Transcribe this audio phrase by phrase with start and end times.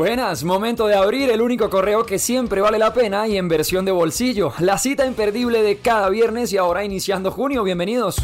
[0.00, 3.84] Buenas, momento de abrir el único correo que siempre vale la pena y en versión
[3.84, 4.54] de bolsillo.
[4.58, 7.62] La cita imperdible de cada viernes y ahora iniciando junio.
[7.64, 8.16] Bienvenidos.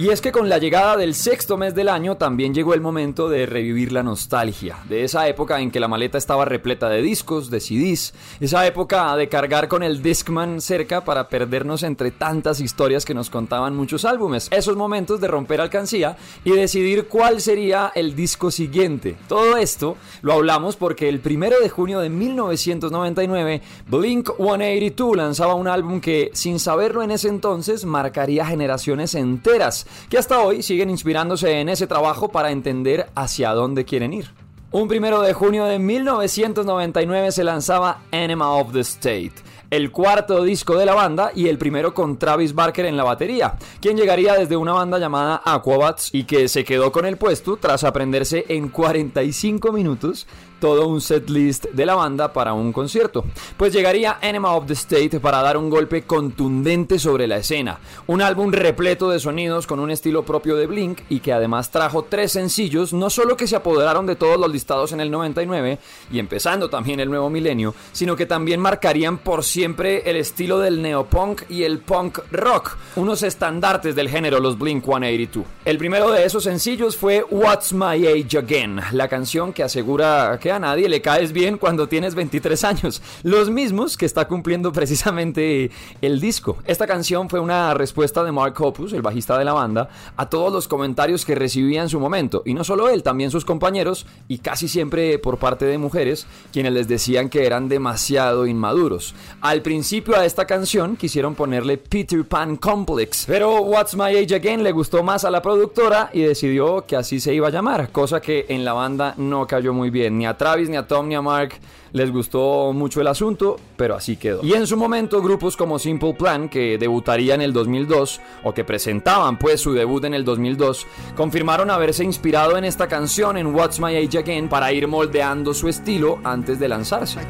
[0.00, 3.28] Y es que con la llegada del sexto mes del año también llegó el momento
[3.28, 7.50] de revivir la nostalgia, de esa época en que la maleta estaba repleta de discos,
[7.50, 13.04] de CDs, esa época de cargar con el Discman cerca para perdernos entre tantas historias
[13.04, 18.16] que nos contaban muchos álbumes, esos momentos de romper alcancía y decidir cuál sería el
[18.16, 19.18] disco siguiente.
[19.28, 25.68] Todo esto lo hablamos porque el primero de junio de 1999 Blink 182 lanzaba un
[25.68, 31.60] álbum que sin saberlo en ese entonces marcaría generaciones enteras que hasta hoy siguen inspirándose
[31.60, 34.30] en ese trabajo para entender hacia dónde quieren ir.
[34.72, 39.32] Un primero de junio de 1999 se lanzaba Enema of the State,
[39.68, 43.56] el cuarto disco de la banda y el primero con Travis Barker en la batería,
[43.80, 47.82] quien llegaría desde una banda llamada Aquabats y que se quedó con el puesto tras
[47.82, 50.28] aprenderse en 45 minutos
[50.60, 53.24] todo un setlist de la banda para un concierto.
[53.56, 57.80] Pues llegaría Enema of the State para dar un golpe contundente sobre la escena.
[58.06, 62.04] Un álbum repleto de sonidos con un estilo propio de Blink y que además trajo
[62.08, 65.78] tres sencillos, no solo que se apoderaron de todos los listados en el 99
[66.12, 70.82] y empezando también el nuevo milenio, sino que también marcarían por siempre el estilo del
[70.82, 75.44] neopunk y el punk rock, unos estandartes del género los Blink 182.
[75.64, 80.49] El primero de esos sencillos fue What's My Age Again, la canción que asegura que
[80.50, 83.02] a nadie le caes bien cuando tienes 23 años.
[83.22, 85.70] Los mismos que está cumpliendo precisamente
[86.00, 86.58] el disco.
[86.66, 90.52] Esta canción fue una respuesta de Mark Hoppus, el bajista de la banda, a todos
[90.52, 92.42] los comentarios que recibía en su momento.
[92.44, 96.72] Y no solo él, también sus compañeros, y casi siempre por parte de mujeres, quienes
[96.72, 99.14] les decían que eran demasiado inmaduros.
[99.40, 104.62] Al principio a esta canción quisieron ponerle Peter Pan Complex, pero What's My Age Again
[104.62, 108.20] le gustó más a la productora y decidió que así se iba a llamar, cosa
[108.20, 111.14] que en la banda no cayó muy bien, ni a Travis, ni a Tom, ni
[111.14, 111.60] a Mark
[111.92, 114.40] les gustó mucho el asunto, pero así quedó.
[114.42, 118.64] Y en su momento grupos como Simple Plan, que debutaría en el 2002, o que
[118.64, 123.80] presentaban pues su debut en el 2002, confirmaron haberse inspirado en esta canción en What's
[123.80, 127.20] My Age Again para ir moldeando su estilo antes de lanzarse.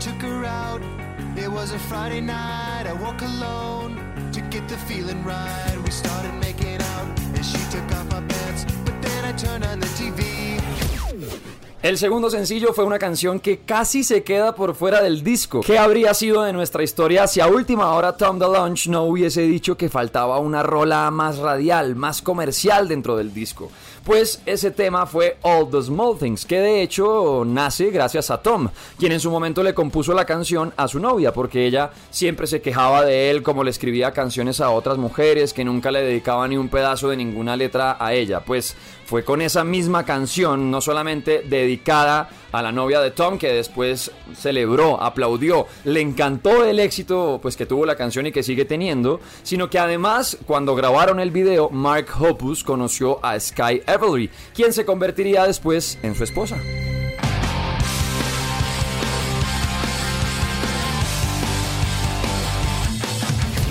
[11.82, 15.62] El segundo sencillo fue una canción que casi se queda por fuera del disco.
[15.62, 19.78] ¿Qué habría sido de nuestra historia si a última hora Tom DeLonge no hubiese dicho
[19.78, 23.70] que faltaba una rola más radial, más comercial dentro del disco?
[24.04, 28.70] Pues ese tema fue All the Small Things, que de hecho nace gracias a Tom,
[28.98, 32.62] quien en su momento le compuso la canción a su novia, porque ella siempre se
[32.62, 36.56] quejaba de él como le escribía canciones a otras mujeres, que nunca le dedicaba ni
[36.56, 38.40] un pedazo de ninguna letra a ella.
[38.40, 38.74] Pues
[39.04, 44.10] fue con esa misma canción, no solamente dedicada a la novia de Tom, que después
[44.34, 49.20] celebró, aplaudió, le encantó el éxito pues que tuvo la canción y que sigue teniendo,
[49.42, 54.84] sino que además cuando grabaron el video, Mark Hoppus conoció a Sky Everly, quien se
[54.84, 56.56] convertiría después en su esposa.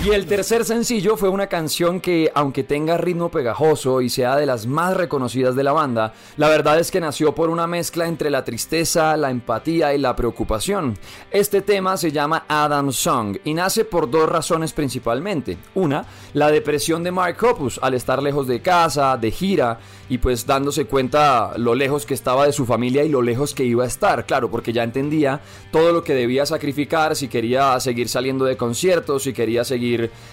[0.02, 4.46] Y el tercer sencillo fue una canción que, aunque tenga ritmo pegajoso y sea de
[4.46, 8.30] las más reconocidas de la banda, la verdad es que nació por una mezcla entre
[8.30, 10.96] la tristeza, la empatía y la preocupación.
[11.30, 15.58] Este tema se llama Adam Song y nace por dos razones principalmente.
[15.74, 20.46] Una, la depresión de Mark Hoppus al estar lejos de casa, de gira y pues
[20.46, 23.88] dándose cuenta lo lejos que estaba de su familia y lo lejos que iba a
[23.88, 28.56] estar, claro, porque ya entendía todo lo que debía sacrificar si quería seguir saliendo de
[28.56, 29.89] conciertos, si quería seguir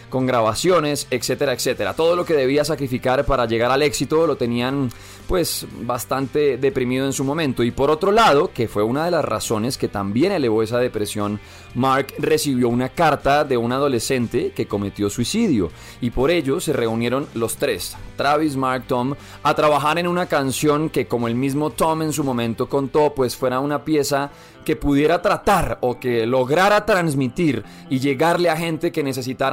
[0.09, 1.94] con grabaciones, etcétera, etcétera.
[1.94, 4.90] Todo lo que debía sacrificar para llegar al éxito lo tenían
[5.28, 7.63] pues bastante deprimido en su momento.
[7.63, 11.40] Y por otro lado, que fue una de las razones que también elevó esa depresión,
[11.75, 15.69] Mark recibió una carta de un adolescente que cometió suicidio.
[16.01, 20.89] Y por ello se reunieron los tres, Travis, Mark, Tom, a trabajar en una canción
[20.89, 24.31] que como el mismo Tom en su momento contó, pues fuera una pieza
[24.68, 29.01] que pudiera tratar o que lograra transmitir y llegarle a gente que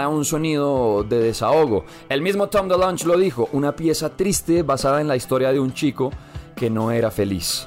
[0.08, 1.84] un sonido de desahogo.
[2.08, 5.72] El mismo Tom DeLonge lo dijo, una pieza triste basada en la historia de un
[5.72, 6.10] chico
[6.56, 7.66] que no era feliz.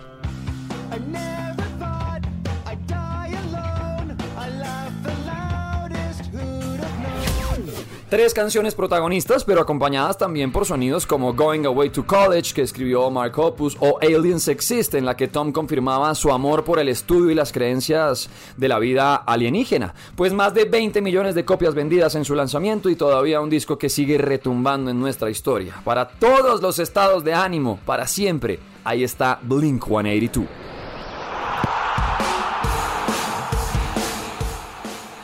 [8.10, 13.12] Tres canciones protagonistas, pero acompañadas también por sonidos como Going Away to College, que escribió
[13.12, 17.32] Mark Hoppus, o Aliens Exist, en la que Tom confirmaba su amor por el estudio
[17.32, 19.94] y las creencias de la vida alienígena.
[20.16, 23.78] Pues más de 20 millones de copias vendidas en su lanzamiento y todavía un disco
[23.78, 25.82] que sigue retumbando en nuestra historia.
[25.84, 28.58] Para todos los estados de ánimo, para siempre.
[28.86, 30.67] Ahí está Blink 182.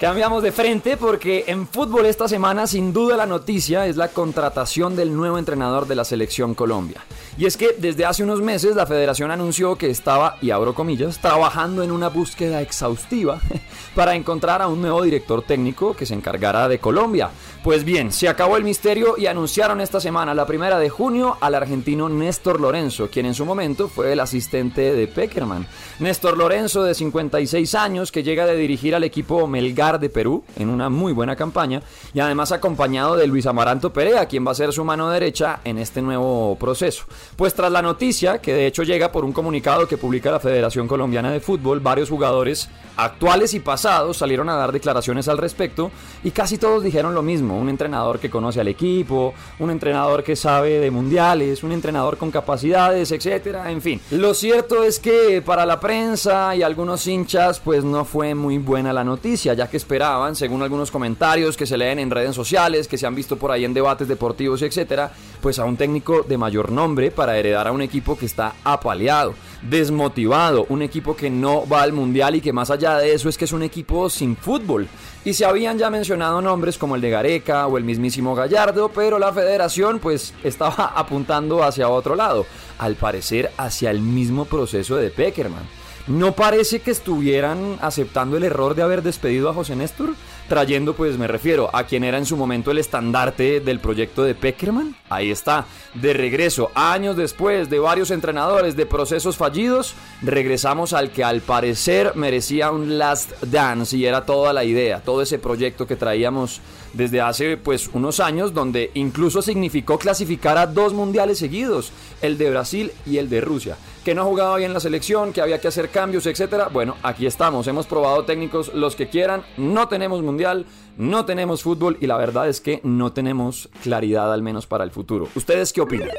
[0.03, 4.97] Cambiamos de frente porque en fútbol esta semana sin duda la noticia es la contratación
[4.97, 7.05] del nuevo entrenador de la selección Colombia.
[7.37, 11.19] Y es que desde hace unos meses la federación anunció que estaba, y abro comillas,
[11.19, 13.39] trabajando en una búsqueda exhaustiva
[13.95, 17.29] para encontrar a un nuevo director técnico que se encargara de Colombia.
[17.63, 21.55] Pues bien, se acabó el misterio y anunciaron esta semana, la primera de junio, al
[21.55, 25.65] argentino Néstor Lorenzo, quien en su momento fue el asistente de Peckerman.
[25.99, 30.69] Néstor Lorenzo, de 56 años, que llega de dirigir al equipo Melgar de Perú en
[30.69, 31.81] una muy buena campaña
[32.13, 35.77] y además acompañado de Luis Amaranto Perea, quien va a ser su mano derecha en
[35.77, 37.05] este nuevo proceso.
[37.35, 40.87] Pues tras la noticia, que de hecho llega por un comunicado que publica la Federación
[40.87, 45.91] Colombiana de Fútbol, varios jugadores actuales y pasados salieron a dar declaraciones al respecto
[46.23, 50.35] y casi todos dijeron lo mismo, un entrenador que conoce al equipo, un entrenador que
[50.35, 54.01] sabe de mundiales, un entrenador con capacidades, etcétera, en fin.
[54.11, 58.93] Lo cierto es que para la prensa y algunos hinchas pues no fue muy buena
[58.93, 62.97] la noticia, ya que esperaban, según algunos comentarios que se leen en redes sociales, que
[62.97, 66.71] se han visto por ahí en debates deportivos, etcétera, pues a un técnico de mayor
[66.71, 71.81] nombre para heredar a un equipo que está apaleado, desmotivado, un equipo que no va
[71.81, 74.87] al mundial y que más allá de eso es que es un equipo sin fútbol.
[75.25, 79.19] Y se habían ya mencionado nombres como el de Gareca o el mismísimo Gallardo, pero
[79.19, 82.45] la federación pues estaba apuntando hacia otro lado,
[82.77, 85.63] al parecer hacia el mismo proceso de Peckerman.
[86.05, 90.15] No parece que estuvieran aceptando el error de haber despedido a José Néstor,
[90.49, 94.35] trayendo, pues me refiero, a quien era en su momento el estandarte del proyecto de
[94.35, 94.97] Peckerman.
[95.09, 101.23] Ahí está, de regreso, años después de varios entrenadores de procesos fallidos, regresamos al que
[101.23, 105.95] al parecer merecía un last dance y era toda la idea, todo ese proyecto que
[105.95, 106.59] traíamos
[106.93, 111.91] desde hace pues unos años donde incluso significó clasificar a dos mundiales seguidos,
[112.21, 115.59] el de Brasil y el de Rusia, que no jugaba bien la selección, que había
[115.59, 116.69] que hacer cambios, etcétera.
[116.71, 120.65] Bueno, aquí estamos, hemos probado técnicos los que quieran, no tenemos mundial,
[120.97, 124.91] no tenemos fútbol y la verdad es que no tenemos claridad al menos para el
[124.91, 125.27] futuro.
[125.35, 126.09] ¿Ustedes qué opinan?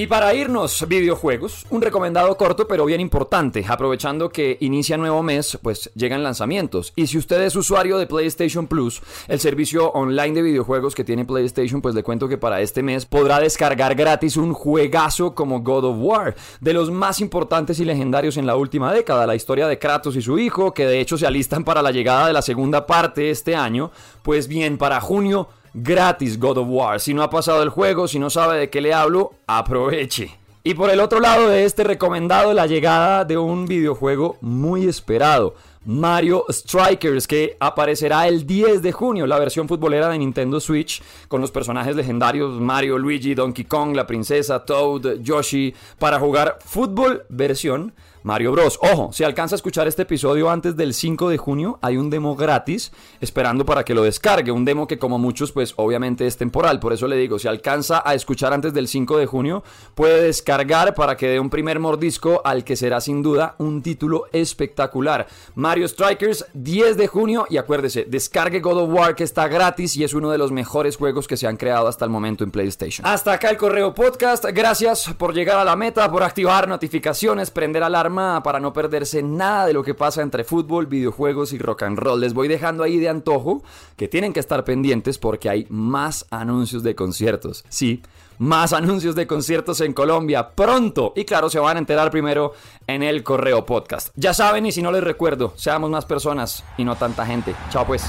[0.00, 5.58] Y para irnos, videojuegos, un recomendado corto pero bien importante, aprovechando que inicia nuevo mes,
[5.62, 6.94] pues llegan lanzamientos.
[6.96, 11.26] Y si usted es usuario de PlayStation Plus, el servicio online de videojuegos que tiene
[11.26, 15.84] PlayStation, pues le cuento que para este mes podrá descargar gratis un juegazo como God
[15.84, 19.78] of War, de los más importantes y legendarios en la última década, la historia de
[19.78, 22.86] Kratos y su hijo, que de hecho se alistan para la llegada de la segunda
[22.86, 23.90] parte este año,
[24.22, 27.00] pues bien, para junio gratis God of War.
[27.00, 30.36] Si no ha pasado el juego, si no sabe de qué le hablo, aproveche.
[30.62, 35.54] Y por el otro lado de este recomendado, la llegada de un videojuego muy esperado.
[35.86, 41.40] Mario Strikers, que aparecerá el 10 de junio, la versión futbolera de Nintendo Switch, con
[41.40, 47.94] los personajes legendarios Mario, Luigi, Donkey Kong, la princesa, Toad, Yoshi, para jugar fútbol versión
[48.22, 48.78] Mario Bros.
[48.82, 52.36] Ojo, si alcanza a escuchar este episodio antes del 5 de junio, hay un demo
[52.36, 54.52] gratis esperando para que lo descargue.
[54.52, 56.80] Un demo que como muchos, pues obviamente es temporal.
[56.80, 59.64] Por eso le digo, si alcanza a escuchar antes del 5 de junio,
[59.94, 64.26] puede descargar para que dé un primer mordisco al que será sin duda un título
[64.32, 65.26] espectacular.
[65.54, 67.46] Mario Strikers, 10 de junio.
[67.48, 70.96] Y acuérdese, descargue God of War que está gratis y es uno de los mejores
[70.96, 73.06] juegos que se han creado hasta el momento en PlayStation.
[73.06, 74.44] Hasta acá el correo podcast.
[74.52, 77.82] Gracias por llegar a la meta, por activar notificaciones, prender
[78.14, 82.20] para no perderse nada de lo que pasa entre fútbol, videojuegos y rock and roll.
[82.20, 83.62] Les voy dejando ahí de antojo
[83.96, 87.64] que tienen que estar pendientes porque hay más anuncios de conciertos.
[87.68, 88.02] Sí,
[88.38, 91.12] más anuncios de conciertos en Colombia pronto.
[91.14, 92.54] Y claro, se van a enterar primero
[92.86, 94.08] en el correo podcast.
[94.16, 97.54] Ya saben, y si no les recuerdo, seamos más personas y no tanta gente.
[97.70, 98.02] Chao pues.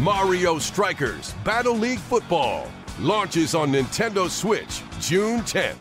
[0.00, 5.78] Mario Strikers Battle League Football launches on Nintendo Switch June 10th.